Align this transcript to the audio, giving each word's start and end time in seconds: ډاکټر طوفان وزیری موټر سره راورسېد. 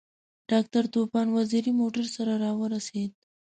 ډاکټر 0.51 0.83
طوفان 0.95 1.27
وزیری 1.37 1.71
موټر 1.79 2.05
سره 2.15 2.33
راورسېد. 2.43 3.11